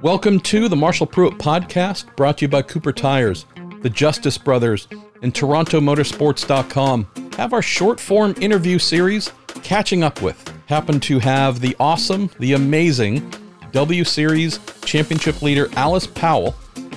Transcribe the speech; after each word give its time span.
Welcome 0.00 0.40
to 0.40 0.68
the 0.68 0.76
Marshall 0.76 1.06
Pruett 1.06 1.38
podcast, 1.38 2.14
brought 2.16 2.38
to 2.38 2.44
you 2.44 2.48
by 2.48 2.62
Cooper 2.62 2.92
Tires, 2.92 3.46
the 3.82 3.88
Justice 3.88 4.36
Brothers, 4.36 4.88
and 5.22 5.32
TorontoMotorsports.com. 5.32 7.06
Have 7.36 7.52
our 7.52 7.62
short 7.62 8.00
form 8.00 8.34
interview 8.40 8.78
series, 8.78 9.32
Catching 9.62 10.02
Up 10.02 10.22
With, 10.22 10.52
happen 10.66 11.00
to 11.00 11.20
have 11.20 11.60
the 11.60 11.76
awesome, 11.78 12.28
the 12.38 12.54
amazing 12.54 13.32
W 13.72 14.04
Series 14.04 14.58
Championship 14.84 15.40
leader 15.40 15.68
Alice 15.74 16.06
Powell. 16.06 16.54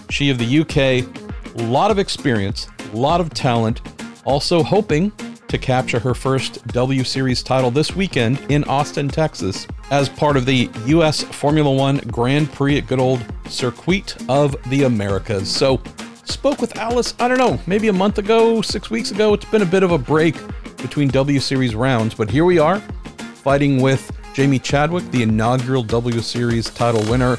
She 0.10 0.30
of 0.30 0.38
the 0.38 0.60
UK, 0.60 0.78
a 0.78 1.64
lot 1.64 1.92
of 1.92 2.00
experience, 2.00 2.68
a 2.92 2.96
lot 2.96 3.22
of 3.22 3.30
talent, 3.34 3.82
also 4.26 4.64
hoping 4.64 5.12
to 5.48 5.58
capture 5.58 6.00
her 6.00 6.14
first 6.14 6.66
W 6.68 7.04
Series 7.04 7.42
title 7.42 7.72
this 7.72 7.96
weekend 7.96 8.40
in 8.50 8.64
Austin, 8.66 9.08
Texas, 9.08 9.68
as 9.92 10.10
part 10.10 10.38
of 10.38 10.46
the 10.46 10.70
U.S. 10.88 11.24
Formula 11.24 11.72
One 11.72 11.98
Grand 12.08 12.52
Prix 12.52 12.78
at 12.80 12.88
good 12.88 13.00
old 13.00 13.24
Circuit 13.48 14.16
of 14.30 14.56
the 14.70 14.84
Americas. 14.84 15.50
So, 15.50 15.82
spoke 16.26 16.60
with 16.60 16.78
Alice, 16.78 17.14
I 17.20 17.28
don't 17.28 17.38
know, 17.38 17.60
maybe 17.66 17.88
a 17.88 17.94
month 17.94 18.18
ago, 18.18 18.62
six 18.62 18.90
weeks 18.90 19.12
ago. 19.12 19.34
It's 19.34 19.46
been 19.46 19.62
a 19.62 19.66
bit 19.66 19.84
of 19.84 19.92
a 19.92 19.98
break 19.98 20.36
between 20.78 21.08
W 21.10 21.40
Series 21.40 21.76
rounds, 21.76 22.14
but 22.14 22.30
here 22.30 22.46
we 22.46 22.60
are, 22.60 22.80
fighting 23.42 23.82
with 23.82 24.12
Jamie 24.34 24.60
Chadwick, 24.60 25.10
the 25.12 25.24
inaugural 25.24 25.84
W 25.84 26.20
Series 26.20 26.70
title 26.70 27.02
winner. 27.10 27.38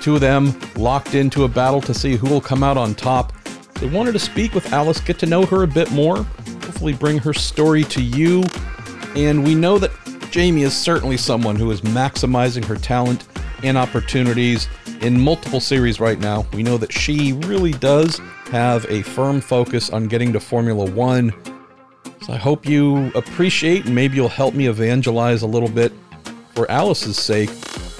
Two 0.00 0.14
of 0.14 0.20
them 0.20 0.58
locked 0.76 1.14
into 1.14 1.44
a 1.44 1.48
battle 1.48 1.80
to 1.80 1.94
see 1.94 2.16
who 2.16 2.28
will 2.28 2.40
come 2.40 2.62
out 2.62 2.76
on 2.76 2.94
top. 2.94 3.32
They 3.74 3.88
wanted 3.88 4.12
to 4.12 4.18
speak 4.18 4.54
with 4.54 4.72
Alice, 4.72 5.00
get 5.00 5.18
to 5.18 5.26
know 5.26 5.44
her 5.46 5.64
a 5.64 5.66
bit 5.66 5.90
more, 5.90 6.26
hopefully 6.74 6.92
bring 6.92 7.18
her 7.18 7.32
story 7.32 7.84
to 7.84 8.02
you. 8.02 8.42
And 9.14 9.44
we 9.44 9.54
know 9.54 9.78
that 9.78 9.92
Jamie 10.32 10.64
is 10.64 10.76
certainly 10.76 11.16
someone 11.16 11.54
who 11.54 11.70
is 11.70 11.82
maximizing 11.82 12.64
her 12.64 12.74
talent 12.74 13.28
and 13.62 13.78
opportunities 13.78 14.66
in 15.00 15.20
multiple 15.20 15.60
series 15.60 16.00
right 16.00 16.18
now. 16.18 16.44
We 16.52 16.64
know 16.64 16.76
that 16.78 16.92
she 16.92 17.34
really 17.44 17.70
does 17.74 18.20
have 18.50 18.84
a 18.86 19.02
firm 19.02 19.40
focus 19.40 19.90
on 19.90 20.08
getting 20.08 20.32
to 20.32 20.40
Formula 20.40 20.90
One. 20.90 21.32
So 22.22 22.32
I 22.32 22.38
hope 22.38 22.66
you 22.66 23.12
appreciate 23.14 23.86
and 23.86 23.94
maybe 23.94 24.16
you'll 24.16 24.28
help 24.28 24.54
me 24.54 24.66
evangelize 24.66 25.42
a 25.42 25.46
little 25.46 25.68
bit 25.68 25.92
for 26.56 26.68
Alice's 26.68 27.16
sake. 27.16 27.50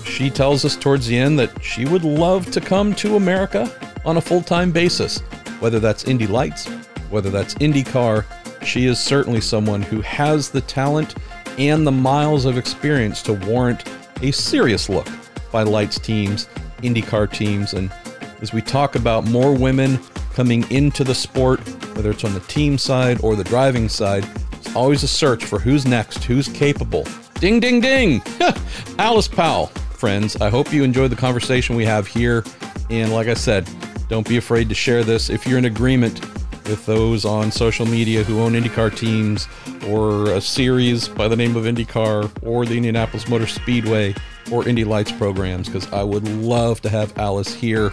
She 0.05 0.31
tells 0.31 0.65
us 0.65 0.75
towards 0.75 1.07
the 1.07 1.17
end 1.17 1.39
that 1.39 1.63
she 1.63 1.85
would 1.85 2.03
love 2.03 2.51
to 2.51 2.61
come 2.61 2.93
to 2.97 3.15
America 3.15 3.71
on 4.05 4.17
a 4.17 4.21
full 4.21 4.43
time 4.43 4.73
basis, 4.73 5.21
whether 5.61 5.79
that's 5.79 6.09
Indy 6.09 6.27
Lights, 6.27 6.67
whether 7.11 7.31
that's 7.31 7.55
IndyCar, 7.55 8.25
she 8.65 8.87
is 8.87 8.99
certainly 8.99 9.41
someone 9.41 9.83
who 9.83 10.01
has 10.01 10.51
the 10.51 10.61
talent 10.61 11.15
and 11.59 11.87
the 11.87 11.93
miles 11.93 12.45
of 12.45 12.59
experience 12.59 13.23
to 13.23 13.35
warrant 13.35 13.89
a 14.23 14.33
serious 14.33 14.89
look 14.89 15.09
by 15.53 15.63
lights 15.63 15.99
teams, 15.99 16.49
IndyCar 16.83 17.33
teams, 17.33 17.75
and 17.75 17.93
as 18.41 18.53
we 18.53 18.61
talk 18.61 18.97
about 18.97 19.25
more 19.27 19.55
women 19.55 19.99
coming 20.35 20.69
into 20.71 21.05
the 21.05 21.15
sport, 21.15 21.61
whether 21.95 22.11
it's 22.11 22.25
on 22.25 22.35
the 22.35 22.41
team 22.41 22.77
side 22.77 23.21
or 23.23 23.37
the 23.37 23.45
driving 23.45 23.89
side, 23.89 24.27
it's 24.53 24.75
always 24.75 25.03
a 25.03 25.09
search 25.09 25.45
for 25.45 25.59
who's 25.59 25.87
next, 25.87 26.25
who's 26.25 26.49
capable. 26.49 27.07
Ding, 27.35 27.61
ding, 27.61 27.81
ding! 27.81 28.23
Alice 28.99 29.29
Powell, 29.29 29.67
friends, 29.67 30.37
I 30.37 30.51
hope 30.51 30.73
you 30.73 30.83
enjoyed 30.83 31.11
the 31.11 31.17
conversation 31.17 31.77
we 31.77 31.85
have 31.85 32.07
here. 32.07 32.45
And 32.91 33.13
like 33.13 33.29
I 33.29 33.35
said, 33.35 33.69
don't 34.09 34.29
be 34.29 34.37
afraid 34.37 34.69
to 34.69 34.75
share 34.75 35.05
this 35.05 35.31
if 35.31 35.47
you're 35.47 35.59
in 35.59 35.65
agreement 35.67 36.21
with 36.67 36.85
those 36.87 37.25
on 37.25 37.51
social 37.51 37.87
media 37.87 38.23
who 38.23 38.41
own 38.41 38.53
IndyCar 38.53 38.97
teams 38.97 39.49
or 39.87 40.31
a 40.31 40.41
series 40.41 41.09
by 41.09 41.29
the 41.29 41.37
name 41.37 41.57
of 41.57 41.65
IndyCar 41.65 42.31
or 42.43 42.65
the 42.65 42.77
Indianapolis 42.77 43.29
Motor 43.29 43.47
Speedway 43.47 44.15
or 44.51 44.67
Indy 44.69 44.85
Lights 44.85 45.13
programs 45.13 45.69
because 45.69 45.91
I 45.93 46.03
would 46.03 46.27
love 46.29 46.81
to 46.83 46.89
have 46.89 47.17
Alice 47.19 47.53
here 47.55 47.93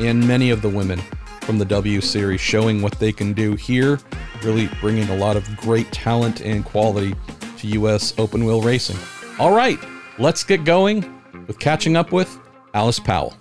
and 0.00 0.26
many 0.26 0.50
of 0.50 0.62
the 0.62 0.68
women 0.68 1.00
from 1.42 1.58
the 1.58 1.64
W 1.64 2.00
Series 2.00 2.40
showing 2.40 2.82
what 2.82 2.92
they 2.98 3.12
can 3.12 3.32
do 3.32 3.54
here, 3.54 3.98
really 4.42 4.68
bringing 4.80 5.08
a 5.08 5.16
lot 5.16 5.36
of 5.36 5.56
great 5.56 5.90
talent 5.92 6.40
and 6.40 6.64
quality 6.64 7.14
to 7.58 7.66
U.S. 7.68 8.14
open 8.18 8.44
wheel 8.44 8.62
racing. 8.62 8.96
All 9.38 9.54
right, 9.54 9.78
let's 10.18 10.44
get 10.44 10.64
going 10.64 11.20
with 11.46 11.58
catching 11.58 11.96
up 11.96 12.12
with 12.12 12.38
Alice 12.74 13.00
Powell. 13.00 13.34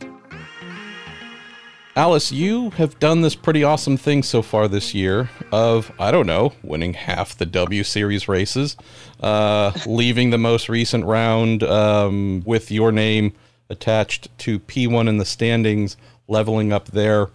Alice, 1.99 2.31
you 2.31 2.69
have 2.69 2.97
done 2.97 3.19
this 3.23 3.35
pretty 3.35 3.61
awesome 3.61 3.97
thing 3.97 4.23
so 4.23 4.41
far 4.41 4.69
this 4.69 4.93
year 4.93 5.29
of, 5.51 5.91
I 5.99 6.11
don't 6.11 6.27
know, 6.27 6.53
winning 6.63 6.93
half 6.93 7.37
the 7.37 7.45
W 7.45 7.83
Series 7.83 8.29
races, 8.29 8.77
uh, 9.19 9.73
leaving 9.85 10.29
the 10.29 10.37
most 10.37 10.69
recent 10.69 11.03
round 11.03 11.61
um, 11.61 12.41
with 12.45 12.71
your 12.71 12.93
name 12.93 13.33
attached 13.69 14.29
to 14.37 14.59
P1 14.61 15.09
in 15.09 15.17
the 15.17 15.25
standings, 15.25 15.97
leveling 16.29 16.71
up 16.71 16.85
there. 16.85 17.31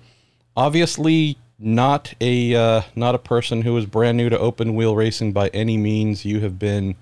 Obviously, 0.57 1.37
not 1.59 2.15
a 2.23 2.55
uh, 2.55 2.83
not 2.97 3.15
a 3.15 3.19
person 3.19 3.61
who 3.61 3.77
is 3.77 3.85
brand 3.85 4.17
new 4.17 4.31
to 4.31 4.39
open 4.39 4.75
wheel 4.75 4.97
racing 4.97 5.35
by 5.35 5.49
any 5.49 5.77
means. 5.77 6.25
You 6.25 6.41
have 6.41 6.59
been 6.59 6.95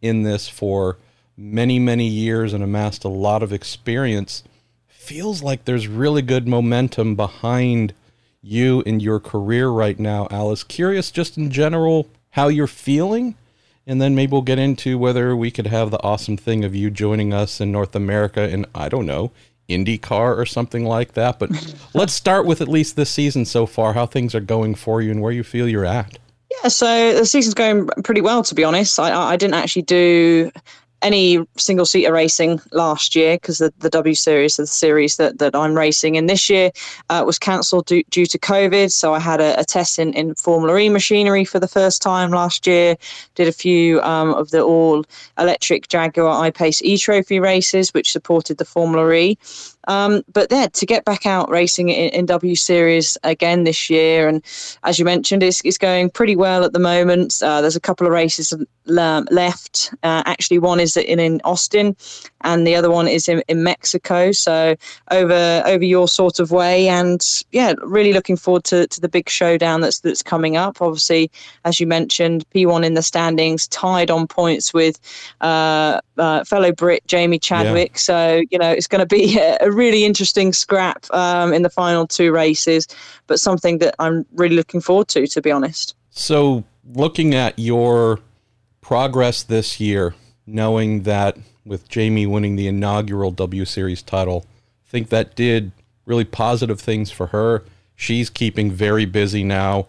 in 0.00 0.22
this 0.22 0.48
for 0.48 0.96
many 1.36 1.78
many 1.78 2.06
years 2.06 2.54
and 2.54 2.64
amassed 2.64 3.04
a 3.04 3.08
lot 3.08 3.42
of 3.42 3.52
experience 3.52 4.42
feels 5.00 5.42
like 5.42 5.64
there's 5.64 5.88
really 5.88 6.20
good 6.20 6.46
momentum 6.46 7.16
behind 7.16 7.94
you 8.42 8.82
in 8.82 9.00
your 9.00 9.18
career 9.18 9.68
right 9.68 9.98
now, 9.98 10.28
Alice. 10.30 10.62
Curious, 10.62 11.10
just 11.10 11.38
in 11.38 11.50
general, 11.50 12.06
how 12.30 12.48
you're 12.48 12.66
feeling. 12.66 13.34
And 13.86 14.00
then 14.00 14.14
maybe 14.14 14.32
we'll 14.32 14.42
get 14.42 14.58
into 14.58 14.98
whether 14.98 15.34
we 15.34 15.50
could 15.50 15.66
have 15.66 15.90
the 15.90 16.02
awesome 16.02 16.36
thing 16.36 16.64
of 16.64 16.76
you 16.76 16.90
joining 16.90 17.32
us 17.32 17.60
in 17.60 17.72
North 17.72 17.96
America 17.96 18.48
in, 18.48 18.66
I 18.74 18.90
don't 18.90 19.06
know, 19.06 19.32
IndyCar 19.70 20.36
or 20.36 20.44
something 20.44 20.84
like 20.84 21.14
that. 21.14 21.38
But 21.38 21.50
let's 21.94 22.12
start 22.12 22.44
with 22.44 22.60
at 22.60 22.68
least 22.68 22.94
this 22.94 23.10
season 23.10 23.46
so 23.46 23.64
far, 23.64 23.94
how 23.94 24.04
things 24.04 24.34
are 24.34 24.40
going 24.40 24.74
for 24.74 25.00
you 25.00 25.10
and 25.10 25.22
where 25.22 25.32
you 25.32 25.42
feel 25.42 25.66
you're 25.66 25.86
at. 25.86 26.18
Yeah, 26.62 26.68
so 26.68 27.14
the 27.14 27.24
season's 27.24 27.54
going 27.54 27.88
pretty 28.04 28.20
well, 28.20 28.42
to 28.42 28.54
be 28.54 28.64
honest. 28.64 29.00
I, 29.00 29.12
I 29.12 29.36
didn't 29.36 29.54
actually 29.54 29.82
do 29.82 30.52
any 31.02 31.44
single 31.56 31.86
seater 31.86 32.12
racing 32.12 32.60
last 32.72 33.14
year 33.16 33.36
because 33.36 33.58
the, 33.58 33.72
the 33.78 33.90
W 33.90 34.14
Series, 34.14 34.56
the 34.56 34.66
series 34.66 35.16
that, 35.16 35.38
that 35.38 35.54
I'm 35.54 35.74
racing 35.74 36.14
in 36.16 36.26
this 36.26 36.50
year, 36.50 36.70
uh, 37.08 37.22
was 37.26 37.38
cancelled 37.38 37.86
due, 37.86 38.02
due, 38.10 38.26
to 38.26 38.38
COVID. 38.38 38.92
So 38.92 39.14
I 39.14 39.18
had 39.18 39.40
a, 39.40 39.58
a, 39.58 39.64
test 39.64 39.98
in, 39.98 40.12
in 40.14 40.34
Formula 40.34 40.78
E 40.78 40.88
machinery 40.88 41.44
for 41.44 41.58
the 41.58 41.68
first 41.68 42.02
time 42.02 42.30
last 42.30 42.66
year. 42.66 42.96
Did 43.34 43.48
a 43.48 43.52
few 43.52 44.00
um, 44.02 44.34
of 44.34 44.50
the 44.50 44.62
all 44.62 45.04
electric 45.38 45.88
Jaguar 45.88 46.42
I 46.44 46.50
Pace 46.50 46.82
E 46.82 46.98
Trophy 46.98 47.40
races, 47.40 47.94
which 47.94 48.12
supported 48.12 48.58
the 48.58 48.64
Formula 48.64 49.10
E. 49.12 49.38
Um, 49.88 50.22
but 50.32 50.48
yeah, 50.50 50.66
to 50.66 50.86
get 50.86 51.04
back 51.04 51.26
out 51.26 51.48
racing 51.48 51.88
in, 51.88 52.10
in, 52.10 52.26
W 52.26 52.54
Series 52.54 53.16
again 53.24 53.64
this 53.64 53.88
year, 53.88 54.28
and 54.28 54.44
as 54.84 54.98
you 54.98 55.04
mentioned, 55.04 55.42
it's, 55.42 55.62
it's 55.64 55.78
going 55.78 56.10
pretty 56.10 56.36
well 56.36 56.64
at 56.64 56.72
the 56.72 56.78
moment. 56.78 57.40
Uh, 57.42 57.60
there's 57.60 57.76
a 57.76 57.80
couple 57.80 58.06
of 58.06 58.12
races 58.12 58.52
left. 58.86 59.94
Uh, 60.02 60.22
actually, 60.26 60.58
one 60.58 60.80
is 60.80 60.96
in, 60.96 61.18
in 61.18 61.40
Austin, 61.44 61.96
and 62.42 62.66
the 62.66 62.74
other 62.74 62.90
one 62.90 63.08
is 63.08 63.28
in, 63.28 63.42
in 63.48 63.62
Mexico. 63.62 64.32
So 64.32 64.76
over 65.10 65.62
over 65.66 65.84
your 65.84 66.08
sort 66.08 66.40
of 66.40 66.50
way, 66.50 66.88
and 66.88 67.24
yeah, 67.52 67.74
really 67.82 68.12
looking 68.12 68.36
forward 68.36 68.64
to, 68.64 68.86
to 68.86 69.00
the 69.00 69.08
big 69.08 69.28
showdown 69.28 69.80
that's 69.80 70.00
that's 70.00 70.22
coming 70.22 70.56
up. 70.56 70.80
Obviously, 70.80 71.30
as 71.64 71.80
you 71.80 71.86
mentioned, 71.86 72.44
P1 72.54 72.84
in 72.84 72.94
the 72.94 73.02
standings, 73.02 73.68
tied 73.68 74.10
on 74.10 74.26
points 74.26 74.74
with 74.74 75.00
uh, 75.40 76.00
uh 76.18 76.44
fellow 76.44 76.72
Brit 76.72 77.06
Jamie 77.06 77.38
Chadwick. 77.38 77.92
Yeah. 77.92 77.98
So 77.98 78.42
you 78.50 78.58
know 78.58 78.70
it's 78.70 78.86
going 78.86 79.00
to 79.00 79.06
be 79.06 79.38
a 79.60 79.69
really 79.70 80.04
interesting 80.04 80.52
scrap 80.52 81.06
um, 81.12 81.52
in 81.52 81.62
the 81.62 81.70
final 81.70 82.06
two 82.06 82.32
races, 82.32 82.86
but 83.26 83.40
something 83.40 83.78
that 83.78 83.94
I'm 83.98 84.26
really 84.32 84.56
looking 84.56 84.80
forward 84.80 85.08
to, 85.08 85.26
to 85.26 85.42
be 85.42 85.50
honest. 85.50 85.94
So, 86.10 86.64
looking 86.92 87.34
at 87.34 87.58
your 87.58 88.20
progress 88.80 89.42
this 89.42 89.80
year, 89.80 90.14
knowing 90.46 91.02
that 91.02 91.38
with 91.64 91.88
Jamie 91.88 92.26
winning 92.26 92.56
the 92.56 92.66
inaugural 92.66 93.30
W 93.30 93.64
Series 93.64 94.02
title, 94.02 94.46
I 94.86 94.90
think 94.90 95.08
that 95.10 95.36
did 95.36 95.72
really 96.04 96.24
positive 96.24 96.80
things 96.80 97.10
for 97.10 97.28
her. 97.28 97.64
She's 97.94 98.30
keeping 98.30 98.72
very 98.72 99.04
busy 99.04 99.44
now. 99.44 99.86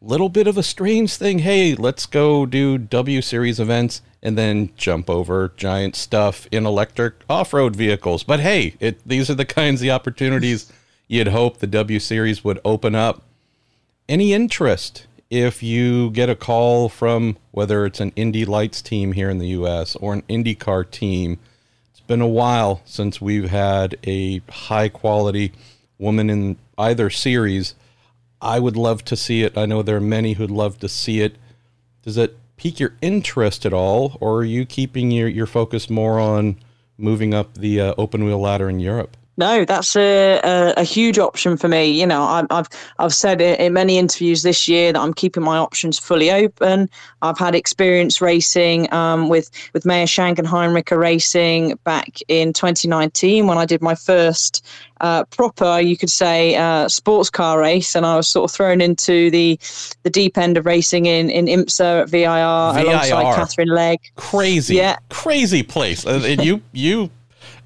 Little 0.00 0.28
bit 0.28 0.46
of 0.46 0.56
a 0.56 0.62
strange 0.62 1.16
thing. 1.16 1.40
Hey, 1.40 1.74
let's 1.74 2.06
go 2.06 2.46
do 2.46 2.78
W 2.78 3.20
Series 3.20 3.58
events 3.58 4.00
and 4.22 4.38
then 4.38 4.70
jump 4.76 5.10
over 5.10 5.52
giant 5.56 5.96
stuff 5.96 6.46
in 6.52 6.64
electric 6.64 7.14
off-road 7.28 7.74
vehicles. 7.74 8.22
But 8.22 8.38
hey, 8.38 8.76
it 8.78 9.00
these 9.04 9.28
are 9.28 9.34
the 9.34 9.44
kinds 9.60 9.82
of 9.82 9.88
opportunities 9.88 10.72
you'd 11.08 11.28
hope 11.28 11.58
the 11.58 11.66
W 11.66 11.98
Series 11.98 12.44
would 12.44 12.60
open 12.64 12.94
up. 12.94 13.22
Any 14.08 14.32
interest 14.32 15.08
if 15.30 15.64
you 15.64 16.10
get 16.10 16.30
a 16.30 16.36
call 16.36 16.88
from 16.88 17.36
whether 17.50 17.84
it's 17.84 18.00
an 18.00 18.12
Indy 18.14 18.44
Lights 18.44 18.80
team 18.80 19.12
here 19.12 19.28
in 19.28 19.38
the 19.38 19.48
US 19.48 19.96
or 19.96 20.14
an 20.14 20.22
IndyCar 20.22 20.88
team? 20.92 21.40
It's 21.90 22.00
been 22.00 22.20
a 22.20 22.28
while 22.28 22.82
since 22.84 23.20
we've 23.20 23.50
had 23.50 23.96
a 24.04 24.42
high 24.48 24.90
quality 24.90 25.50
woman 25.98 26.30
in 26.30 26.56
either 26.78 27.10
series. 27.10 27.74
I 28.40 28.58
would 28.60 28.76
love 28.76 29.04
to 29.06 29.16
see 29.16 29.42
it. 29.42 29.58
I 29.58 29.66
know 29.66 29.82
there 29.82 29.96
are 29.96 30.00
many 30.00 30.34
who'd 30.34 30.50
love 30.50 30.78
to 30.78 30.88
see 30.88 31.20
it. 31.20 31.36
Does 32.02 32.16
it 32.16 32.36
pique 32.56 32.80
your 32.80 32.94
interest 33.02 33.66
at 33.66 33.72
all, 33.72 34.16
or 34.20 34.38
are 34.38 34.44
you 34.44 34.64
keeping 34.64 35.10
your, 35.10 35.28
your 35.28 35.46
focus 35.46 35.90
more 35.90 36.18
on 36.18 36.56
moving 36.96 37.34
up 37.34 37.54
the 37.54 37.80
uh, 37.80 37.94
open 37.98 38.24
wheel 38.24 38.40
ladder 38.40 38.68
in 38.68 38.80
Europe? 38.80 39.16
No, 39.38 39.64
that's 39.64 39.94
a, 39.94 40.40
a, 40.42 40.74
a, 40.78 40.82
huge 40.82 41.16
option 41.16 41.56
for 41.56 41.68
me. 41.68 41.86
You 41.88 42.08
know, 42.08 42.22
I, 42.24 42.44
I've 42.50 42.68
I've 42.98 43.14
said 43.14 43.40
in 43.40 43.72
many 43.72 43.96
interviews 43.96 44.42
this 44.42 44.66
year 44.66 44.92
that 44.92 45.00
I'm 45.00 45.14
keeping 45.14 45.44
my 45.44 45.56
options 45.56 45.96
fully 45.96 46.32
open. 46.32 46.90
I've 47.22 47.38
had 47.38 47.54
experience 47.54 48.20
racing 48.20 48.92
um, 48.92 49.28
with 49.28 49.48
with 49.74 49.86
Meyer 49.86 50.08
Shank 50.08 50.40
and 50.40 50.48
Heinricher 50.48 50.98
Racing 50.98 51.78
back 51.84 52.18
in 52.26 52.52
2019 52.52 53.46
when 53.46 53.58
I 53.58 53.64
did 53.64 53.80
my 53.80 53.94
first 53.94 54.66
uh, 55.00 55.22
proper, 55.26 55.78
you 55.78 55.96
could 55.96 56.10
say, 56.10 56.56
uh, 56.56 56.88
sports 56.88 57.30
car 57.30 57.60
race, 57.60 57.94
and 57.94 58.04
I 58.04 58.16
was 58.16 58.26
sort 58.26 58.50
of 58.50 58.54
thrown 58.56 58.80
into 58.80 59.30
the 59.30 59.56
the 60.02 60.10
deep 60.10 60.36
end 60.36 60.56
of 60.56 60.66
racing 60.66 61.06
in 61.06 61.30
in 61.30 61.46
IMSA 61.46 62.02
at 62.02 62.08
VIR, 62.08 62.82
VIR. 62.82 62.90
alongside 62.90 63.34
Katherine 63.36 63.68
Legge. 63.68 64.12
Crazy, 64.16 64.74
yeah, 64.74 64.96
crazy 65.10 65.62
place. 65.62 66.04
Uh, 66.04 66.36
you 66.40 66.60
you 66.72 67.10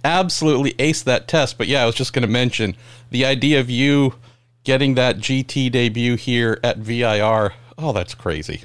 absolutely 0.05 0.73
aced 0.75 1.05
that 1.05 1.29
test. 1.29 1.59
But 1.59 1.69
yeah, 1.69 1.83
I 1.83 1.87
was 1.87 1.95
just 1.95 2.13
going 2.13 2.23
to 2.23 2.29
mention 2.29 2.77
the 3.11 3.25
idea 3.25 3.61
of 3.61 3.71
you 3.71 4.15
getting 4.65 4.95
that 4.95 5.19
GT 5.19 5.71
debut 5.71 6.17
here 6.17 6.59
at 6.63 6.79
VIR. 6.79 7.55
Oh, 7.79 7.93
that's 7.93 8.15
crazy. 8.15 8.63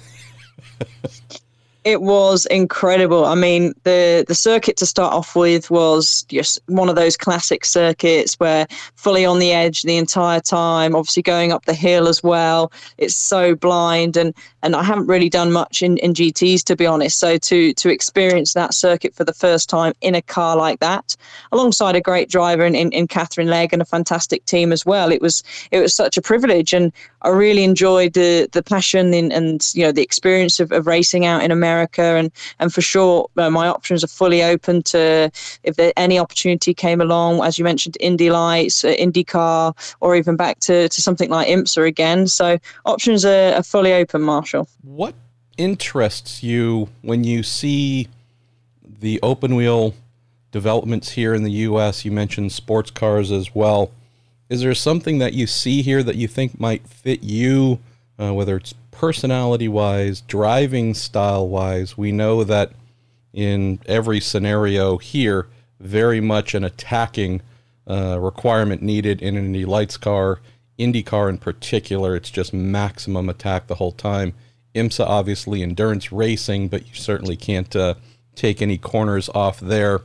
it 1.88 2.02
was 2.02 2.46
incredible. 2.48 3.24
I 3.24 3.36
mean, 3.36 3.74
the 3.84 4.26
the 4.28 4.36
circuit 4.36 4.76
to 4.78 4.86
start 4.86 5.14
off 5.14 5.38
with 5.38 5.72
was 5.72 6.24
just 6.24 6.60
one 6.66 6.90
of 6.90 6.98
those 6.98 7.16
classic 7.16 7.64
circuits 7.64 8.34
where 8.42 8.68
fully 8.96 9.24
on 9.24 9.40
the 9.40 9.54
edge 9.54 9.84
the 9.84 9.96
entire 9.96 10.42
time, 10.42 10.98
obviously 10.98 11.24
going 11.24 11.54
up 11.54 11.64
the 11.64 11.74
hill 11.74 12.10
as 12.10 12.22
well. 12.22 12.74
It's 12.98 13.16
so 13.16 13.56
blind 13.56 14.18
and 14.18 14.34
and 14.64 14.76
I 14.76 14.84
haven't 14.84 15.08
really 15.08 15.30
done 15.30 15.54
much 15.54 15.82
in, 15.82 15.96
in 16.00 16.14
GTs 16.14 16.62
to 16.66 16.76
be 16.76 16.86
honest. 16.86 17.20
So 17.20 17.38
to 17.38 17.74
to 17.76 17.90
experience 17.90 18.54
that 18.54 18.74
circuit 18.74 19.16
for 19.16 19.24
the 19.24 19.34
first 19.34 19.70
time 19.70 19.94
in 20.02 20.14
a 20.14 20.22
car 20.22 20.58
like 20.58 20.82
that, 20.82 21.16
alongside 21.54 21.96
a 21.96 22.02
great 22.02 22.30
driver 22.30 22.66
in, 22.66 22.76
in, 22.76 22.92
in 22.92 23.08
Katherine 23.08 23.48
Legge 23.48 23.72
and 23.72 23.82
a 23.82 23.86
fantastic 23.86 24.44
team 24.44 24.74
as 24.74 24.86
well, 24.86 25.10
it 25.10 25.22
was 25.22 25.42
it 25.72 25.80
was 25.80 25.94
such 25.94 26.18
a 26.18 26.22
privilege 26.22 26.74
and 26.74 26.92
I 27.22 27.30
really 27.30 27.64
enjoyed 27.64 28.12
the 28.12 28.50
the 28.52 28.62
passion 28.62 29.14
and, 29.14 29.32
and 29.32 29.72
you 29.74 29.86
know 29.86 29.94
the 29.94 30.04
experience 30.04 30.60
of, 30.60 30.74
of 30.74 30.86
racing 30.86 31.26
out 31.26 31.44
in 31.44 31.52
America 31.52 31.77
America, 31.78 32.02
and 32.02 32.32
and 32.60 32.74
for 32.74 32.82
sure, 32.82 33.30
uh, 33.38 33.50
my 33.50 33.68
options 33.68 34.04
are 34.04 34.08
fully 34.08 34.44
open 34.44 34.82
to 34.84 35.32
if 35.64 35.76
there 35.76 35.94
any 35.96 36.20
opportunity 36.20 36.74
came 36.74 37.02
along, 37.02 37.44
as 37.44 37.58
you 37.58 37.64
mentioned, 37.64 37.98
Indy 38.00 38.30
Lights, 38.30 38.84
uh, 38.84 38.90
IndyCar, 38.90 39.96
or 40.00 40.16
even 40.16 40.36
back 40.36 40.60
to 40.62 40.90
to 40.90 41.02
something 41.02 41.30
like 41.30 41.48
IMSA 41.48 41.88
again. 41.88 42.28
So 42.28 42.58
options 42.86 43.26
are, 43.26 43.54
are 43.54 43.64
fully 43.64 43.94
open, 43.94 44.22
Marshall. 44.22 44.68
What 44.84 45.14
interests 45.58 46.44
you 46.44 46.90
when 47.02 47.24
you 47.24 47.44
see 47.44 48.08
the 49.00 49.20
open 49.22 49.56
wheel 49.56 49.94
developments 50.52 51.12
here 51.12 51.34
in 51.34 51.44
the 51.44 51.52
U.S. 51.70 52.06
You 52.06 52.12
mentioned 52.12 52.52
sports 52.52 52.92
cars 52.92 53.32
as 53.32 53.54
well. 53.54 53.92
Is 54.50 54.62
there 54.62 54.74
something 54.74 55.18
that 55.20 55.34
you 55.34 55.46
see 55.46 55.82
here 55.82 56.02
that 56.04 56.16
you 56.16 56.28
think 56.28 56.60
might 56.60 56.88
fit 56.88 57.22
you, 57.22 57.80
uh, 58.18 58.34
whether 58.34 58.56
it's 58.56 58.74
personality 58.98 59.68
wise, 59.68 60.22
driving 60.22 60.96
style 60.96 61.48
wise, 61.48 61.96
we 61.96 62.12
know 62.12 62.44
that 62.44 62.72
in 63.32 63.80
every 63.86 64.20
scenario 64.20 64.98
here, 64.98 65.46
very 65.80 66.20
much 66.20 66.56
an 66.56 66.64
attacking 66.64 67.40
uh, 67.88 68.18
requirement 68.20 68.82
needed 68.82 69.22
in 69.22 69.38
an 69.38 69.54
Lights 69.68 69.98
car. 69.98 70.40
IndyCar 70.80 71.30
in 71.30 71.38
particular, 71.38 72.16
it's 72.16 72.32
just 72.32 72.54
maximum 72.54 73.30
attack 73.30 73.68
the 73.68 73.76
whole 73.76 73.92
time. 73.92 74.34
IMSA, 74.74 75.06
obviously, 75.06 75.62
endurance 75.62 76.12
racing, 76.12 76.68
but 76.68 76.88
you 76.88 76.96
certainly 76.96 77.36
can't 77.36 77.76
uh, 77.76 77.94
take 78.36 78.64
any 78.64 78.80
corners 78.80 79.30
off 79.30 79.60
there. 79.60 80.02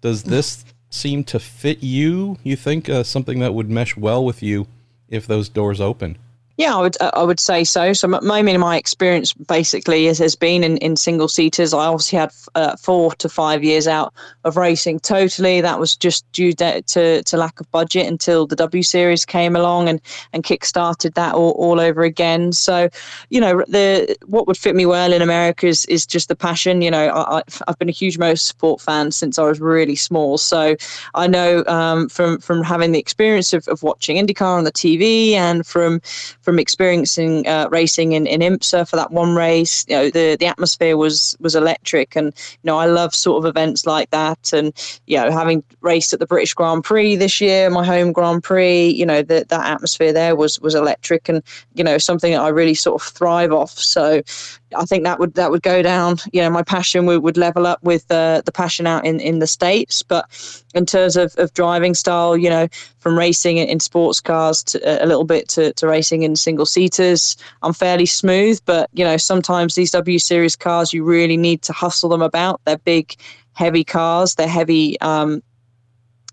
Does 0.00 0.22
this 0.22 0.64
seem 0.88 1.22
to 1.24 1.38
fit 1.38 1.82
you? 1.82 2.38
You 2.42 2.56
think 2.56 2.88
uh, 2.88 3.02
something 3.02 3.40
that 3.40 3.52
would 3.52 3.68
mesh 3.68 3.94
well 3.94 4.24
with 4.24 4.42
you 4.42 4.68
if 5.10 5.26
those 5.26 5.50
doors 5.50 5.82
open? 5.82 6.16
Yeah, 6.58 6.76
I 6.76 6.80
would 6.82 6.96
I 7.00 7.22
would 7.22 7.40
say 7.40 7.64
so. 7.64 7.94
So 7.94 8.06
mainly 8.06 8.56
my 8.58 8.76
experience 8.76 9.32
basically 9.32 10.06
has, 10.06 10.18
has 10.18 10.36
been 10.36 10.62
in, 10.62 10.76
in 10.78 10.96
single 10.96 11.28
seaters. 11.28 11.72
I 11.72 11.86
obviously 11.86 12.18
had 12.18 12.30
uh, 12.54 12.76
four 12.76 13.14
to 13.14 13.28
five 13.28 13.64
years 13.64 13.88
out 13.88 14.12
of 14.44 14.58
racing 14.58 15.00
totally. 15.00 15.62
That 15.62 15.80
was 15.80 15.96
just 15.96 16.30
due 16.32 16.52
to, 16.54 16.82
to, 16.82 17.22
to 17.22 17.36
lack 17.38 17.58
of 17.58 17.70
budget 17.70 18.06
until 18.06 18.46
the 18.46 18.56
W 18.56 18.82
Series 18.82 19.24
came 19.24 19.56
along 19.56 19.88
and 19.88 20.00
and 20.34 20.44
kick-started 20.44 21.14
that 21.14 21.34
all, 21.34 21.52
all 21.52 21.80
over 21.80 22.02
again. 22.02 22.52
So, 22.52 22.90
you 23.30 23.40
know, 23.40 23.64
the 23.68 24.14
what 24.26 24.46
would 24.46 24.58
fit 24.58 24.76
me 24.76 24.84
well 24.84 25.12
in 25.12 25.22
America 25.22 25.66
is, 25.66 25.86
is 25.86 26.04
just 26.04 26.28
the 26.28 26.36
passion. 26.36 26.82
You 26.82 26.90
know, 26.90 27.08
I, 27.08 27.42
I've 27.66 27.78
been 27.78 27.88
a 27.88 27.92
huge 27.92 28.18
motorsport 28.18 28.82
fan 28.82 29.10
since 29.10 29.38
I 29.38 29.44
was 29.44 29.58
really 29.58 29.96
small. 29.96 30.36
So 30.36 30.76
I 31.14 31.26
know 31.28 31.64
um, 31.66 32.10
from 32.10 32.40
from 32.40 32.62
having 32.62 32.92
the 32.92 32.98
experience 32.98 33.54
of, 33.54 33.66
of 33.68 33.82
watching 33.82 34.18
IndyCar 34.18 34.58
on 34.58 34.64
the 34.64 34.72
TV 34.72 35.32
and 35.32 35.66
from 35.66 36.02
from 36.42 36.51
experiencing 36.58 37.46
uh, 37.46 37.68
racing 37.70 38.12
in, 38.12 38.26
in 38.26 38.40
IMSA 38.40 38.88
for 38.88 38.96
that 38.96 39.10
one 39.10 39.34
race, 39.34 39.84
you 39.88 39.96
know, 39.96 40.10
the, 40.10 40.36
the 40.38 40.46
atmosphere 40.46 40.96
was 40.96 41.36
was 41.40 41.54
electric, 41.54 42.16
and 42.16 42.26
you 42.26 42.58
know, 42.64 42.78
I 42.78 42.86
love 42.86 43.14
sort 43.14 43.42
of 43.42 43.48
events 43.48 43.86
like 43.86 44.10
that, 44.10 44.52
and 44.52 44.72
you 45.06 45.16
know, 45.16 45.30
having 45.30 45.62
raced 45.80 46.12
at 46.12 46.20
the 46.20 46.26
British 46.26 46.54
Grand 46.54 46.84
Prix 46.84 47.16
this 47.16 47.40
year, 47.40 47.70
my 47.70 47.84
home 47.84 48.12
Grand 48.12 48.42
Prix, 48.42 48.88
you 48.88 49.06
know, 49.06 49.22
that 49.22 49.48
that 49.48 49.66
atmosphere 49.66 50.12
there 50.12 50.36
was 50.36 50.60
was 50.60 50.74
electric, 50.74 51.28
and 51.28 51.42
you 51.74 51.84
know, 51.84 51.98
something 51.98 52.32
that 52.32 52.40
I 52.40 52.48
really 52.48 52.74
sort 52.74 53.00
of 53.00 53.06
thrive 53.06 53.52
off. 53.52 53.72
So, 53.72 54.22
I 54.74 54.84
think 54.84 55.04
that 55.04 55.18
would 55.18 55.34
that 55.34 55.50
would 55.50 55.62
go 55.62 55.82
down. 55.82 56.16
You 56.32 56.42
know, 56.42 56.50
my 56.50 56.62
passion 56.62 57.06
would, 57.06 57.22
would 57.22 57.36
level 57.36 57.66
up 57.66 57.82
with 57.82 58.10
uh, 58.10 58.42
the 58.44 58.52
passion 58.52 58.86
out 58.86 59.04
in, 59.04 59.20
in 59.20 59.38
the 59.38 59.46
states. 59.46 60.02
But 60.02 60.26
in 60.74 60.86
terms 60.86 61.16
of, 61.16 61.34
of 61.38 61.52
driving 61.54 61.94
style, 61.94 62.36
you 62.36 62.50
know, 62.50 62.68
from 62.98 63.18
racing 63.18 63.58
in 63.58 63.80
sports 63.80 64.20
cars 64.20 64.62
to 64.64 65.04
a 65.04 65.06
little 65.06 65.24
bit 65.24 65.48
to, 65.50 65.72
to 65.74 65.86
racing 65.86 66.22
in 66.22 66.36
single 66.36 66.66
seaters, 66.66 67.36
I'm 67.62 67.72
fairly 67.72 68.06
smooth. 68.06 68.60
But 68.64 68.90
you 68.92 69.04
know, 69.04 69.16
sometimes 69.16 69.74
these 69.74 69.90
W 69.92 70.18
Series 70.18 70.56
cars, 70.56 70.92
you 70.92 71.04
really 71.04 71.36
need 71.36 71.62
to 71.62 71.72
hustle 71.72 72.08
them 72.08 72.22
about. 72.22 72.60
They're 72.64 72.78
big, 72.78 73.14
heavy 73.54 73.84
cars. 73.84 74.34
They're 74.34 74.48
heavy. 74.48 75.00
Um, 75.00 75.42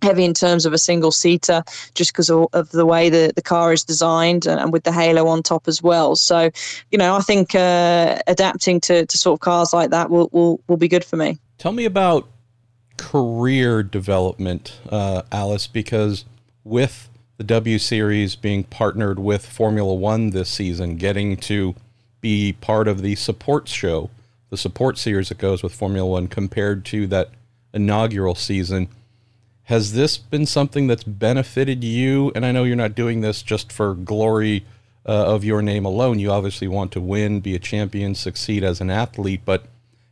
heavy 0.02 0.24
in 0.24 0.34
terms 0.34 0.66
of 0.66 0.74
a 0.74 0.78
single 0.78 1.12
seater 1.12 1.64
just 1.94 2.12
because 2.12 2.30
of, 2.30 2.48
of, 2.54 2.70
the 2.72 2.86
way 2.86 3.10
the, 3.10 3.32
the 3.36 3.42
car 3.42 3.74
is 3.74 3.84
designed 3.84 4.46
and, 4.46 4.60
and, 4.60 4.72
with 4.72 4.84
the 4.84 4.92
halo 4.92 5.28
on 5.28 5.44
top 5.44 5.68
as 5.68 5.82
well. 5.82 6.16
So 6.16 6.50
you 6.92 6.98
know 6.98 7.16
i 7.16 7.22
think 7.22 7.56
uh, 7.56 8.20
adapting 8.28 8.80
to, 8.82 9.06
to 9.06 9.18
sort 9.18 9.38
of 9.38 9.42
cars 9.42 9.74
like 9.74 9.90
that 9.92 10.10
will, 10.10 10.30
will, 10.32 10.60
will 10.68 10.78
be 10.78 10.88
good 10.88 11.04
for 11.04 11.18
me. 11.18 11.38
Tell 11.58 11.72
me 11.72 11.86
about 11.86 12.28
career 12.98 13.82
development 13.82 14.78
uh, 14.90 15.22
alice 15.32 15.68
because 15.68 16.26
with 16.64 17.10
the 17.38 17.44
w 17.46 17.80
series 17.80 18.36
being 18.36 18.66
partnered 18.66 19.18
with 19.18 19.46
formula 19.46 19.94
one 19.94 20.32
this 20.32 20.50
season 20.50 20.98
getting 20.98 21.38
to 21.38 21.74
be 22.20 22.52
part 22.52 22.90
of 22.90 23.02
the 23.02 23.16
support 23.16 23.70
show 23.70 24.10
the 24.50 24.58
support 24.58 24.98
series 24.98 25.30
that 25.30 25.38
goes 25.38 25.64
with 25.64 25.74
formula 25.74 26.10
one 26.10 26.28
compared 26.28 26.84
to 26.84 27.08
that 27.08 27.30
inaugural 27.74 28.36
season 28.36 28.90
has 29.70 29.94
this 29.94 30.18
been 30.18 30.48
something 30.48 30.88
that's 30.88 31.04
benefited 31.04 31.84
you? 31.84 32.32
And 32.34 32.44
I 32.44 32.52
know 32.52 32.64
you're 32.64 32.76
not 32.76 32.96
doing 32.96 33.22
this 33.22 33.44
just 33.44 33.72
for 33.72 33.94
glory 33.94 34.66
uh, 35.06 35.12
of 35.12 35.44
your 35.44 35.62
name 35.62 35.86
alone. 35.86 36.18
You 36.18 36.32
obviously 36.32 36.68
want 36.68 36.92
to 36.94 37.00
win, 37.00 37.40
be 37.40 37.54
a 37.54 37.60
champion, 37.60 38.16
succeed 38.16 38.64
as 38.64 38.82
an 38.82 38.90
athlete. 38.90 39.42
But 39.46 39.66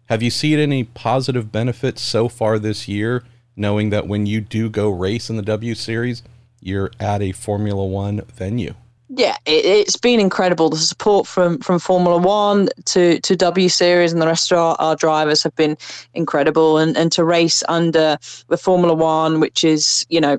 have 0.10 0.22
you 0.22 0.30
seen 0.30 0.60
any 0.60 0.84
positive 0.84 1.52
benefits 1.52 2.04
so 2.04 2.30
far 2.30 2.60
this 2.60 2.88
year, 2.88 3.24
knowing 3.56 3.90
that 3.90 4.08
when 4.08 4.28
you 4.28 4.42
do 4.42 4.70
go 4.70 4.92
race 4.92 5.28
in 5.28 5.38
the 5.38 5.42
W 5.42 5.74
Series, 5.74 6.22
you're 6.62 6.92
at 7.00 7.24
a 7.24 7.32
Formula 7.32 7.84
One 7.84 8.22
venue? 8.36 8.76
Yeah, 9.18 9.36
it, 9.48 9.88
has 9.88 9.96
been 9.96 10.20
incredible. 10.20 10.70
The 10.70 10.78
support 10.78 11.26
from 11.26 11.58
from 11.60 11.80
Formula 11.80 12.18
One 12.18 12.70
to 12.86 13.20
to 13.20 13.36
W 13.36 13.68
Series 13.68 14.14
and 14.14 14.22
the 14.22 14.28
rest 14.28 14.52
of 14.52 14.60
our, 14.60 14.76
our, 14.78 14.96
drivers 14.96 15.42
have 15.42 15.56
been 15.56 15.76
incredible, 16.14 16.78
and 16.78 16.96
and 16.96 17.12
to 17.14 17.26
race 17.26 17.64
under 17.68 18.20
the 18.48 18.58
Formula 18.58 18.94
One, 18.94 19.40
which 19.40 19.64
is 19.64 20.06
you 20.10 20.22
know 20.22 20.38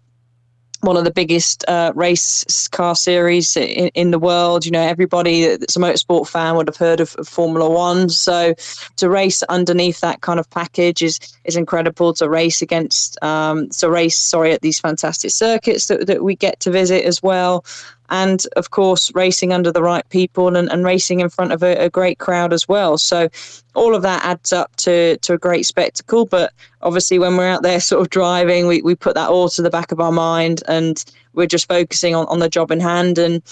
one 0.81 0.97
of 0.97 1.03
the 1.03 1.11
biggest 1.11 1.65
uh, 1.67 1.93
race 1.97 2.69
car 2.69 2.95
series 2.95 3.57
in, 3.57 3.89
in, 3.95 4.13
the 4.13 4.19
world. 4.19 4.65
You 4.65 4.71
know, 4.71 4.81
everybody 4.81 5.57
that's 5.57 5.75
a 5.75 5.81
motorsport 5.81 6.29
fan 6.29 6.55
would 6.55 6.69
have 6.69 6.77
heard 6.77 7.01
of, 7.01 7.17
of, 7.17 7.27
Formula 7.27 7.69
One. 7.69 8.09
So 8.09 8.55
to 8.95 9.11
race 9.11 9.43
underneath 9.45 10.01
that 10.03 10.21
kind 10.21 10.39
of 10.39 10.49
package 10.51 11.03
is 11.03 11.19
is 11.43 11.57
incredible. 11.57 12.15
To 12.15 12.29
race 12.29 12.63
against, 12.63 13.21
um, 13.25 13.71
to 13.71 13.91
race, 13.91 14.17
sorry, 14.17 14.53
at 14.53 14.63
these 14.63 14.79
fantastic 14.79 15.33
circuits 15.33 15.89
that, 15.89 16.07
that 16.07 16.23
we 16.23 16.37
get 16.37 16.61
to 16.61 16.71
visit 16.71 17.05
as 17.05 17.21
well 17.25 17.65
and 18.11 18.47
of 18.57 18.71
course 18.71 19.15
racing 19.15 19.53
under 19.53 19.73
the 19.73 19.83
right 19.83 20.09
people 20.09 20.57
and, 20.57 20.71
and 20.71 20.85
racing 20.85 21.21
in 21.21 21.29
front 21.29 21.53
of 21.53 21.63
a, 21.63 21.77
a, 21.85 21.91
great 21.91 22.19
crowd 22.19 22.53
as 22.53 22.69
well 22.69 22.99
so 22.99 23.29
all 23.75 23.95
of 23.95 24.03
that 24.03 24.25
adds 24.25 24.53
up 24.53 24.75
to, 24.77 25.17
to 25.19 25.35
a 25.35 25.39
great 25.39 25.67
spectacle 25.67 26.25
but 26.25 26.53
obviously 26.83 27.19
when 27.19 27.37
we're 27.37 27.49
out 27.49 27.63
there 27.63 27.81
sort 27.93 28.01
of 28.01 28.11
driving 28.11 28.67
we, 28.67 28.83
we 28.83 28.95
put 28.95 29.15
that 29.15 29.31
all 29.31 29.49
to 29.49 29.63
the 29.63 29.71
back 29.71 29.93
of 29.93 30.01
our 30.01 30.13
mind 30.13 30.63
and 30.69 31.05
we're 31.35 31.47
just 31.47 31.69
focusing 31.69 32.15
on, 32.15 32.27
on 32.27 32.39
the 32.39 32.49
job 32.49 32.71
in 32.71 32.81
hand 32.81 33.19
and 33.19 33.43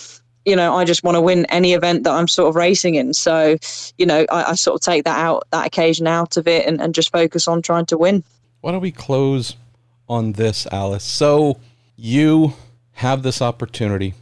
you 0.46 0.54
know, 0.54 0.76
I 0.76 0.84
just 0.84 1.02
want 1.02 1.16
to 1.16 1.20
win 1.20 1.44
any 1.46 1.72
event 1.72 2.04
that 2.04 2.12
I'm 2.12 2.28
sort 2.28 2.48
of 2.48 2.54
racing 2.54 2.94
in. 2.94 3.12
So, 3.12 3.56
you 3.98 4.06
know, 4.06 4.24
I, 4.30 4.52
I 4.52 4.54
sort 4.54 4.76
of 4.76 4.80
take 4.80 5.04
that 5.04 5.18
out, 5.18 5.44
that 5.50 5.66
occasion 5.66 6.06
out 6.06 6.36
of 6.36 6.46
it 6.46 6.64
and, 6.66 6.80
and 6.80 6.94
just 6.94 7.10
focus 7.10 7.48
on 7.48 7.62
trying 7.62 7.84
to 7.86 7.98
win. 7.98 8.22
Why 8.60 8.70
don't 8.70 8.80
we 8.80 8.92
close 8.92 9.56
on 10.08 10.32
this, 10.32 10.66
Alice? 10.70 11.02
So 11.02 11.58
you 11.96 12.54
have 12.92 13.24
this 13.24 13.42
opportunity. 13.42 14.14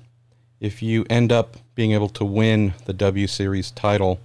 If 0.60 0.82
you 0.82 1.04
end 1.10 1.32
up 1.32 1.56
being 1.74 1.92
able 1.92 2.08
to 2.10 2.24
win 2.24 2.74
the 2.86 2.92
W 2.92 3.26
Series 3.26 3.70
title, 3.70 4.20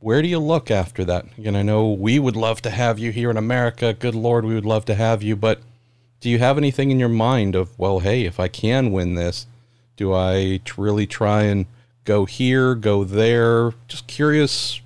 where 0.00 0.20
do 0.20 0.28
you 0.28 0.38
look 0.38 0.70
after 0.70 1.04
that? 1.04 1.26
Again, 1.38 1.54
I 1.54 1.62
know 1.62 1.90
we 1.90 2.18
would 2.18 2.36
love 2.36 2.60
to 2.62 2.70
have 2.70 2.98
you 2.98 3.12
here 3.12 3.30
in 3.30 3.36
America. 3.36 3.94
Good 3.94 4.14
Lord, 4.16 4.44
we 4.44 4.54
would 4.54 4.66
love 4.66 4.84
to 4.86 4.94
have 4.94 5.22
you. 5.22 5.36
But 5.36 5.60
do 6.20 6.28
you 6.28 6.38
have 6.40 6.58
anything 6.58 6.90
in 6.90 6.98
your 6.98 7.08
mind 7.08 7.54
of, 7.54 7.78
well, 7.78 8.00
hey, 8.00 8.24
if 8.24 8.40
I 8.40 8.48
can 8.48 8.92
win 8.92 9.14
this, 9.14 9.46
do 9.96 10.12
I 10.12 10.60
really 10.76 11.06
try 11.06 11.42
and 11.42 11.66
go 12.04 12.24
here, 12.24 12.74
go 12.74 13.04
there? 13.04 13.72
Just 13.86 14.08
curious, 14.08 14.80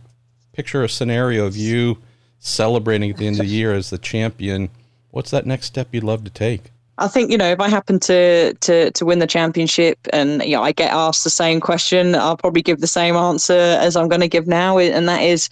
picture 0.52 0.84
a 0.84 0.88
scenario 0.88 1.46
of 1.46 1.56
you 1.56 1.98
celebrating 2.38 3.10
at 3.10 3.16
the 3.16 3.26
end 3.26 3.40
of 3.40 3.46
the 3.46 3.52
year 3.52 3.72
as 3.72 3.90
the 3.90 3.98
champion. 3.98 4.68
What's 5.10 5.30
that 5.30 5.46
next 5.46 5.66
step 5.66 5.88
you'd 5.92 6.04
love 6.04 6.24
to 6.24 6.30
take? 6.30 6.70
I 6.98 7.08
think 7.08 7.30
you 7.30 7.36
know 7.36 7.50
if 7.50 7.60
I 7.60 7.68
happen 7.68 7.98
to 8.00 8.54
to 8.54 8.90
to 8.90 9.04
win 9.04 9.18
the 9.18 9.26
championship 9.26 9.98
and 10.12 10.42
you 10.42 10.56
know 10.56 10.62
I 10.62 10.72
get 10.72 10.92
asked 10.92 11.24
the 11.24 11.30
same 11.30 11.60
question, 11.60 12.14
I'll 12.14 12.36
probably 12.36 12.62
give 12.62 12.80
the 12.80 12.86
same 12.86 13.16
answer 13.16 13.52
as 13.80 13.96
I'm 13.96 14.08
going 14.08 14.22
to 14.22 14.28
give 14.28 14.46
now, 14.46 14.78
and 14.78 15.08
that 15.08 15.22
is 15.22 15.50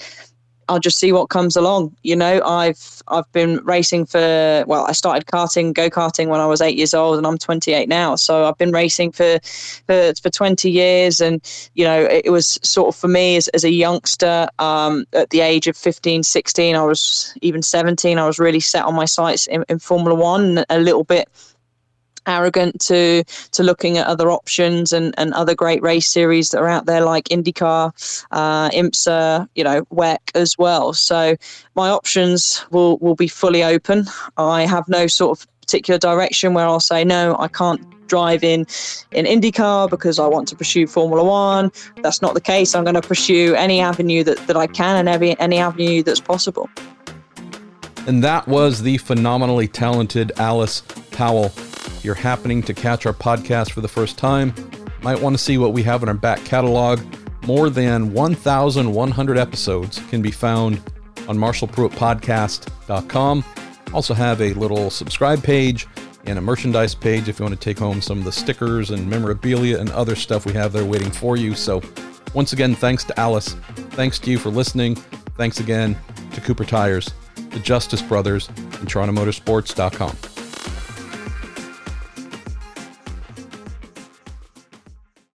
I'll 0.69 0.81
just 0.81 0.99
see 0.99 1.13
what 1.13 1.29
comes 1.29 1.57
along. 1.57 1.95
You 2.03 2.17
know, 2.17 2.43
I've 2.45 3.03
I've 3.09 3.31
been 3.33 3.57
racing 3.65 4.07
for 4.07 4.65
well, 4.67 4.87
I 4.87 4.93
started 4.93 5.27
karting, 5.27 5.73
go 5.73 5.91
karting 5.91 6.29
when 6.29 6.41
I 6.41 6.47
was 6.47 6.61
eight 6.61 6.77
years 6.77 6.95
old, 6.95 7.19
and 7.19 7.27
I'm 7.27 7.39
28 7.39 7.89
now. 7.89 8.17
So 8.17 8.47
I've 8.47 8.59
been 8.59 8.73
racing 8.73 9.13
for 9.13 9.39
for, 9.87 10.13
for 10.23 10.31
20 10.31 10.71
years, 10.71 11.21
and 11.21 11.41
you 11.75 11.85
know, 11.85 12.05
it, 12.05 12.31
was 12.31 12.59
sort 12.63 12.89
of 12.89 12.97
for 12.97 13.09
me 13.09 13.37
as, 13.37 13.49
as 13.49 13.65
a 13.65 13.71
youngster 13.71 14.49
um, 14.59 15.07
at 15.13 15.31
the 15.31 15.41
age 15.41 15.69
of 15.69 15.77
15, 15.77 16.23
16, 16.25 16.75
I 16.75 16.83
was 16.83 17.33
even 17.43 17.63
17. 17.63 18.19
I 18.19 18.27
was 18.27 18.39
really 18.39 18.61
set 18.61 18.85
on 18.85 18.95
my 18.95 19.05
sights 19.05 19.47
in, 19.47 19.65
in 19.69 19.79
Formula 19.79 20.15
One, 20.15 20.65
a 20.69 20.81
little 20.81 21.05
bit 21.05 21.29
arrogant 22.27 22.81
to 22.83 23.25
to 23.53 23.63
looking 23.63 23.99
at 23.99 24.07
other 24.07 24.31
options 24.31 24.93
and, 24.93 25.15
and 25.19 25.35
other 25.35 25.55
great 25.55 25.83
race 25.83 26.09
series 26.09 26.51
that 26.51 26.59
are 26.59 26.69
out 26.69 26.87
there 26.87 27.03
like 27.03 27.29
IndyCar, 27.29 28.27
uh, 28.31 28.71
IMSA, 28.71 29.49
you 29.55 29.65
know, 29.65 29.83
WEC 29.93 30.19
as 30.35 30.57
well. 30.59 30.93
So 30.93 31.37
my 31.75 31.89
options 31.89 32.65
will 32.71 32.99
will 32.99 33.17
be 33.17 33.29
fully 33.29 33.63
open. 33.63 34.07
I 34.37 34.67
have 34.67 34.89
no 34.89 35.07
sort 35.07 35.39
of 35.39 35.47
particular 35.61 35.99
direction 35.99 36.53
where 36.53 36.67
I'll 36.67 36.81
say 36.81 37.05
no, 37.05 37.37
I 37.39 37.49
can't 37.49 37.81
drive 38.07 38.45
in 38.45 38.67
in 39.13 39.25
IndyCar 39.25 39.89
because 39.89 40.19
I 40.19 40.27
want 40.27 40.49
to 40.49 40.57
pursue 40.57 40.87
Formula 40.87 41.25
One. 41.25 41.73
That's 42.03 42.21
not 42.21 42.35
the 42.35 42.41
case. 42.41 42.75
I'm 42.75 42.85
going 42.85 42.95
to 42.95 43.03
pursue 43.03 43.55
any 43.55 43.81
avenue 43.81 44.23
that, 44.25 44.39
that 44.47 44.57
I 44.57 44.67
can 44.67 44.97
and 44.97 45.09
every 45.09 45.39
any 45.41 45.59
avenue 45.59 46.03
that's 46.03 46.21
possible. 46.21 46.69
And 48.07 48.23
that 48.23 48.47
was 48.47 48.83
the 48.83 48.99
phenomenally 48.99 49.67
talented 49.67 50.33
Alice 50.37 50.83
Powell 51.11 51.51
you're 52.05 52.15
happening 52.15 52.63
to 52.63 52.75
catch 52.75 53.07
our 53.07 53.13
podcast 53.13 53.71
for 53.71 53.81
the 53.81 53.89
first 53.89 54.19
time, 54.19 54.53
might 55.03 55.21
want 55.21 55.35
to 55.35 55.43
see 55.43 55.59
what 55.59 55.73
we 55.73 55.83
have 55.83 56.03
in 56.03 56.09
our 56.09 56.15
back 56.15 56.45
catalog. 56.45 57.01
More 57.47 57.71
than 57.71 58.13
1,100 58.13 59.39
episodes 59.39 60.01
can 60.11 60.23
be 60.23 60.31
found 60.31 60.81
on 61.29 61.39
marshallpruettpodcast.com. 61.39 63.45
Also 63.93 64.15
have 64.15 64.41
a 64.41 64.53
little 64.55 64.91
subscribe 64.91 65.43
page 65.43 65.87
and 66.27 66.39
a 66.39 66.43
merchandise 66.43 66.95
page 66.95 67.29
if 67.29 67.39
you 67.39 67.45
want 67.45 67.55
to 67.55 67.61
take 67.61 67.79
home 67.79 68.01
some 68.01 68.19
of 68.19 68.25
the 68.25 68.33
stickers 68.33 68.91
and 68.91 69.09
memorabilia 69.09 69.79
and 69.79 69.91
other 69.91 70.17
stuff 70.17 70.47
we 70.47 70.53
have 70.53 70.73
there 70.73 70.85
waiting 70.85 71.11
for 71.11 71.37
you. 71.37 71.55
So, 71.55 71.83
once 72.33 72.53
again, 72.53 72.75
thanks 72.75 73.05
to 73.05 73.21
Alice. 73.21 73.55
Thanks 73.91 74.19
to 74.21 74.31
you 74.31 74.39
for 74.39 74.49
listening. 74.49 74.97
Thanks 75.37 75.61
again 75.61 75.97
to 76.33 76.41
Cooper 76.41 76.65
Tires, 76.65 77.11
the 77.51 77.61
Justice 77.61 78.03
Brothers, 78.03 78.49
and 78.49 78.89
TorontoMotorsports.com. 78.89 80.34